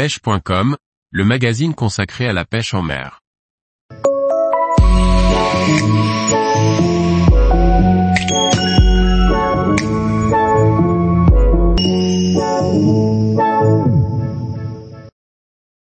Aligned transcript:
pêche.com, 0.00 0.78
le 1.10 1.24
magazine 1.26 1.74
consacré 1.74 2.26
à 2.26 2.32
la 2.32 2.46
pêche 2.46 2.72
en 2.72 2.80
mer. 2.80 3.20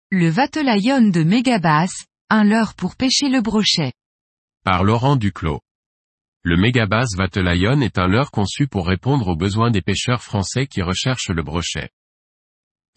Le 0.10 0.30
Vatelayon 0.30 1.10
de 1.10 1.24
Mégabass, 1.24 2.06
un 2.30 2.46
leurre 2.46 2.76
pour 2.76 2.96
pêcher 2.96 3.28
le 3.28 3.42
brochet. 3.42 3.92
Par 4.64 4.86
Laurent 4.86 5.18
Duclos. 5.18 5.60
Le 6.44 6.56
Megabass 6.56 7.10
Vatelayon 7.18 7.82
est 7.82 7.98
un 7.98 8.08
leurre 8.08 8.32
conçu 8.32 8.68
pour 8.68 8.88
répondre 8.88 9.28
aux 9.28 9.36
besoins 9.36 9.70
des 9.70 9.82
pêcheurs 9.82 10.24
français 10.24 10.66
qui 10.66 10.82
recherchent 10.82 11.28
le 11.28 11.44
brochet. 11.44 11.90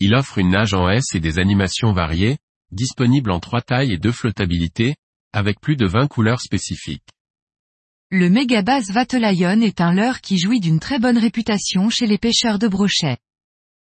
Il 0.03 0.15
offre 0.15 0.39
une 0.39 0.51
nage 0.51 0.73
en 0.73 0.89
S 0.89 1.15
et 1.15 1.21
des 1.21 1.39
animations 1.39 1.93
variées, 1.93 2.39
disponibles 2.73 3.31
en 3.31 3.39
trois 3.39 3.61
tailles 3.61 3.93
et 3.93 3.99
deux 3.99 4.13
flottabilités, 4.13 4.97
avec 5.35 5.61
plus 5.61 5.77
de 5.77 5.87
20 5.87 6.09
couleurs 6.09 6.41
spécifiques. 6.41 7.07
Le 8.11 8.31
Megabass 8.31 8.91
Vatelayon 8.91 9.61
est 9.61 9.83
un 9.83 9.93
leurre 9.93 10.23
qui 10.23 10.39
jouit 10.39 10.59
d'une 10.59 10.81
très 10.81 10.99
bonne 10.99 11.19
réputation 11.19 11.91
chez 11.91 12.07
les 12.07 12.17
pêcheurs 12.17 12.59
de 12.59 12.67
brochet. 12.67 13.19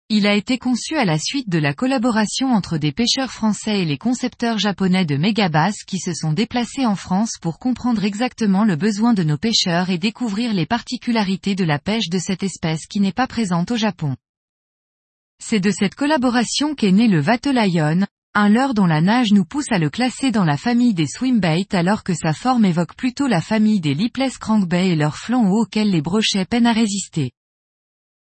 Il 0.08 0.26
a 0.26 0.34
été 0.34 0.58
conçu 0.58 0.96
à 0.96 1.04
la 1.04 1.18
suite 1.18 1.48
de 1.48 1.58
la 1.58 1.72
collaboration 1.72 2.52
entre 2.52 2.78
des 2.78 2.92
pêcheurs 2.92 3.30
français 3.30 3.80
et 3.80 3.84
les 3.84 3.96
concepteurs 3.96 4.58
japonais 4.58 5.06
de 5.06 5.16
Megabass 5.16 5.84
qui 5.86 5.98
se 5.98 6.12
sont 6.12 6.32
déplacés 6.32 6.84
en 6.84 6.96
France 6.96 7.38
pour 7.40 7.60
comprendre 7.60 8.04
exactement 8.04 8.64
le 8.64 8.74
besoin 8.74 9.14
de 9.14 9.22
nos 9.22 9.38
pêcheurs 9.38 9.88
et 9.88 9.98
découvrir 9.98 10.52
les 10.52 10.66
particularités 10.66 11.54
de 11.54 11.64
la 11.64 11.78
pêche 11.78 12.10
de 12.10 12.18
cette 12.18 12.42
espèce 12.42 12.86
qui 12.86 12.98
n'est 12.98 13.12
pas 13.12 13.28
présente 13.28 13.70
au 13.70 13.76
Japon. 13.76 14.16
C'est 15.44 15.58
de 15.58 15.72
cette 15.72 15.96
collaboration 15.96 16.76
qu'est 16.76 16.92
né 16.92 17.08
le 17.08 17.20
Vatelayon, 17.20 18.06
un 18.32 18.48
leurre 18.48 18.74
dont 18.74 18.86
la 18.86 19.00
nage 19.00 19.32
nous 19.32 19.44
pousse 19.44 19.70
à 19.72 19.78
le 19.78 19.90
classer 19.90 20.30
dans 20.30 20.44
la 20.44 20.56
famille 20.56 20.94
des 20.94 21.08
swimbaits 21.08 21.74
alors 21.74 22.04
que 22.04 22.14
sa 22.14 22.32
forme 22.32 22.64
évoque 22.64 22.94
plutôt 22.94 23.26
la 23.26 23.40
famille 23.40 23.80
des 23.80 23.92
lipless 23.92 24.38
crankbait 24.38 24.90
et 24.90 24.96
leurs 24.96 25.16
flancs 25.16 25.50
auxquels 25.50 25.90
les 25.90 26.00
brochets 26.00 26.44
peinent 26.44 26.68
à 26.68 26.72
résister. 26.72 27.32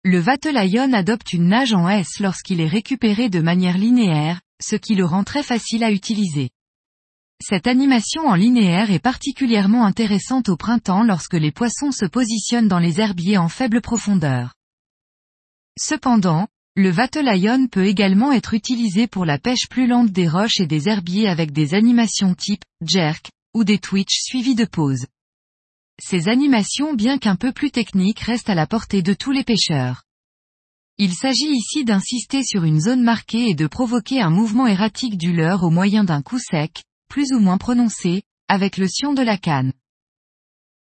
Le 0.04 0.18
Vatelayon 0.18 0.92
adopte 0.94 1.32
une 1.32 1.48
nage 1.48 1.74
en 1.74 1.88
S 1.88 2.20
lorsqu'il 2.20 2.60
est 2.60 2.68
récupéré 2.68 3.30
de 3.30 3.40
manière 3.40 3.78
linéaire, 3.78 4.42
ce 4.60 4.76
qui 4.76 4.96
le 4.96 5.06
rend 5.06 5.24
très 5.24 5.44
facile 5.44 5.84
à 5.84 5.92
utiliser. 5.92 6.50
Cette 7.40 7.68
animation 7.68 8.26
en 8.26 8.36
linéaire 8.36 8.90
est 8.90 9.00
particulièrement 9.00 9.86
intéressante 9.86 10.50
au 10.50 10.58
printemps 10.58 11.04
lorsque 11.04 11.36
les 11.36 11.52
poissons 11.52 11.92
se 11.92 12.06
positionnent 12.06 12.68
dans 12.68 12.80
les 12.80 13.00
herbiers 13.00 13.38
en 13.38 13.48
faible 13.48 13.80
profondeur. 13.80 14.56
Cependant, 15.80 16.48
le 16.78 16.90
Vatelayon 16.90 17.68
peut 17.68 17.86
également 17.86 18.32
être 18.32 18.54
utilisé 18.54 19.06
pour 19.06 19.26
la 19.26 19.38
pêche 19.38 19.68
plus 19.70 19.88
lente 19.88 20.12
des 20.12 20.30
roches 20.30 20.62
et 20.62 20.68
des 20.68 20.88
herbiers 20.88 21.28
avec 21.28 21.52
des 21.52 21.74
animations 21.74 22.34
type 22.34 22.64
jerk 22.82 23.30
ou 23.54 23.66
des 23.66 23.78
twitch 23.78 24.22
suivis 24.22 24.56
de 24.56 24.64
pause. 24.64 25.06
Ces 26.02 26.30
animations 26.30 26.94
bien 26.94 27.18
qu'un 27.18 27.36
peu 27.36 27.52
plus 27.52 27.72
techniques 27.72 28.22
restent 28.22 28.50
à 28.50 28.56
la 28.56 28.68
portée 28.68 29.02
de 29.02 29.14
tous 29.14 29.32
les 29.32 29.44
pêcheurs. 29.44 30.04
Il 30.98 31.14
s'agit 31.14 31.52
ici 31.52 31.84
d'insister 31.84 32.42
sur 32.44 32.64
une 32.64 32.80
zone 32.80 33.04
marquée 33.04 33.50
et 33.50 33.56
de 33.56 33.68
provoquer 33.68 34.22
un 34.22 34.30
mouvement 34.30 34.68
erratique 34.68 35.18
du 35.18 35.34
leurre 35.34 35.64
au 35.64 35.72
moyen 35.72 36.06
d'un 36.06 36.22
coup 36.22 36.40
sec, 36.40 36.84
plus 37.10 37.34
ou 37.34 37.40
moins 37.40 37.58
prononcé, 37.58 38.24
avec 38.48 38.78
le 38.78 38.88
sion 38.88 39.14
de 39.14 39.22
la 39.22 39.38
canne. 39.38 39.74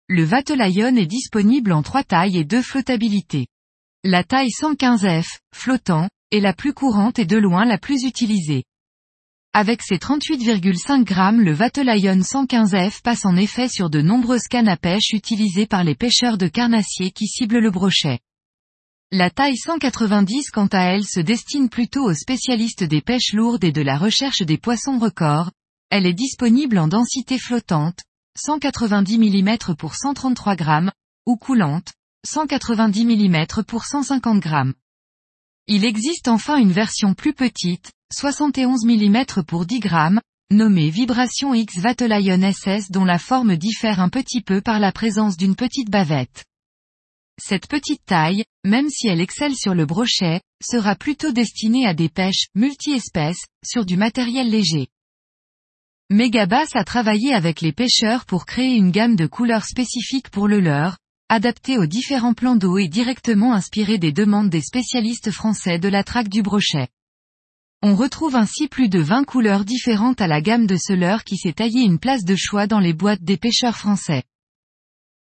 Le 0.09 0.25
Vatelayon 0.25 0.97
est 0.97 1.07
disponible 1.07 1.73
en 1.73 1.83
trois 1.83 2.05
tailles 2.05 2.37
et 2.37 2.45
deux 2.45 2.63
flottabilités. 2.63 3.47
La 4.03 4.25
taille 4.25 4.49
115F, 4.49 5.27
flottant, 5.55 6.09
est 6.31 6.41
la 6.41 6.55
plus 6.55 6.73
courante 6.73 7.19
et 7.19 7.27
de 7.27 7.37
loin 7.37 7.67
la 7.67 7.77
plus 7.77 8.05
utilisée. 8.05 8.65
Avec 9.53 9.83
ses 9.83 9.97
38,5 9.99 11.05
grammes 11.05 11.43
le 11.43 11.53
Vatelayon 11.53 12.21
115F 12.21 13.03
passe 13.03 13.27
en 13.27 13.37
effet 13.37 13.69
sur 13.69 13.91
de 13.91 14.01
nombreuses 14.01 14.49
cannes 14.49 14.71
à 14.71 14.79
pêche 14.79 15.11
utilisées 15.13 15.67
par 15.67 15.85
les 15.85 15.95
pêcheurs 15.95 16.39
de 16.39 16.49
carnassiers 16.49 17.11
qui 17.11 17.27
ciblent 17.27 17.59
le 17.59 17.71
brochet. 17.71 18.21
La 19.13 19.29
taille 19.29 19.59
190 19.59 20.51
quant 20.51 20.69
à 20.73 20.95
elle 20.95 21.05
se 21.05 21.21
destine 21.21 21.69
plutôt 21.69 22.05
aux 22.09 22.15
spécialistes 22.15 22.85
des 22.85 23.03
pêches 23.03 23.35
lourdes 23.35 23.65
et 23.65 23.73
de 23.73 23.83
la 23.83 23.99
recherche 23.99 24.41
des 24.41 24.57
poissons 24.57 24.99
records, 24.99 25.51
elle 25.91 26.07
est 26.07 26.15
disponible 26.15 26.79
en 26.79 26.89
densité 26.89 27.39
flottante, 27.39 27.99
190 28.39 29.19
mm 29.19 29.75
pour 29.77 29.95
133 29.95 30.57
grammes, 30.57 30.91
ou 31.27 31.37
coulante, 31.37 31.93
190 32.27 33.07
mm 33.07 33.65
pour 33.67 33.85
150 33.85 34.41
grammes. 34.41 34.75
Il 35.67 35.87
existe 35.87 36.29
enfin 36.29 36.59
une 36.59 36.71
version 36.71 37.15
plus 37.15 37.33
petite, 37.33 37.93
71 38.13 38.85
mm 38.85 39.43
pour 39.47 39.65
10 39.65 39.81
grammes, 39.81 40.21
nommée 40.51 40.91
Vibration 40.91 41.55
X 41.55 41.79
Vatelayon 41.79 42.53
SS 42.53 42.91
dont 42.91 43.07
la 43.07 43.19
forme 43.19 43.57
diffère 43.57 44.01
un 44.01 44.11
petit 44.11 44.43
peu 44.43 44.61
par 44.61 44.81
la 44.81 44.93
présence 44.93 45.39
d'une 45.39 45.57
petite 45.57 45.89
bavette. 45.89 46.45
Cette 47.43 47.69
petite 47.69 48.05
taille, 48.05 48.45
même 48.67 48.91
si 48.91 49.09
elle 49.09 49.23
excelle 49.23 49.57
sur 49.57 49.75
le 49.75 49.87
brochet, 49.87 50.43
sera 50.63 50.97
plutôt 50.97 51.33
destinée 51.33 51.87
à 51.87 51.95
des 51.95 52.11
pêches 52.11 52.49
multi-espèces, 52.55 53.47
sur 53.65 53.87
du 53.87 53.97
matériel 53.97 54.51
léger. 54.51 54.89
Megabass 56.11 56.77
a 56.77 56.85
travaillé 56.85 57.33
avec 57.33 57.63
les 57.63 57.73
pêcheurs 57.73 58.27
pour 58.27 58.45
créer 58.45 58.75
une 58.75 58.91
gamme 58.91 59.17
de 59.17 59.27
couleurs 59.27 59.65
spécifiques 59.65 60.29
pour 60.29 60.49
le 60.49 60.61
leurre, 60.61 60.99
adaptée 61.31 61.79
aux 61.79 61.87
différents 61.87 62.35
plans 62.35 62.57
d'eau 62.57 62.77
et 62.77 62.89
directement 62.89 63.55
inspirée 63.55 63.99
des 63.99 64.11
demandes 64.11 64.51
des 64.51 64.61
spécialistes 64.61 65.31
français 65.31 65.79
de 65.79 65.89
la 65.89 66.03
traque 66.03 66.29
du 66.29 66.43
brochet. 66.43 66.89
On 67.83 67.95
retrouve 67.95 68.35
ainsi 68.35 68.67
plus 68.67 68.89
de 68.89 68.99
20 68.99 69.25
couleurs 69.25 69.65
différentes 69.65 70.21
à 70.21 70.27
la 70.27 70.41
gamme 70.41 70.67
de 70.67 70.77
ce 70.77 70.93
leurre 70.93 71.23
qui 71.23 71.37
s'est 71.37 71.53
taillé 71.53 71.83
une 71.83 72.01
place 72.01 72.25
de 72.25 72.35
choix 72.35 72.67
dans 72.67 72.81
les 72.81 72.93
boîtes 72.93 73.23
des 73.23 73.37
pêcheurs 73.37 73.77
français. 73.77 74.25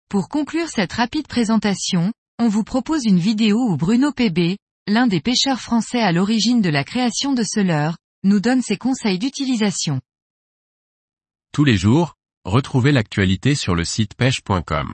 Pour 0.09 0.27
conclure 0.27 0.67
cette 0.67 0.91
rapide 0.91 1.27
présentation, 1.27 2.11
on 2.39 2.49
vous 2.49 2.65
propose 2.65 3.05
une 3.05 3.17
vidéo 3.17 3.57
où 3.57 3.77
Bruno 3.77 4.11
PB, 4.11 4.57
l'un 4.87 5.07
des 5.07 5.21
pêcheurs 5.21 5.61
français 5.61 6.01
à 6.01 6.11
l'origine 6.11 6.61
de 6.61 6.69
la 6.69 6.83
création 6.83 7.31
de 7.31 7.43
ce 7.43 7.61
leurre, 7.61 7.97
nous 8.23 8.41
donne 8.41 8.61
ses 8.61 8.77
conseils 8.77 9.17
d'utilisation. 9.17 10.01
Tous 11.53 11.63
les 11.63 11.77
jours, 11.77 12.15
retrouvez 12.43 12.91
l'actualité 12.91 13.55
sur 13.55 13.75
le 13.75 13.85
site 13.85 14.13
pêche.com. 14.15 14.93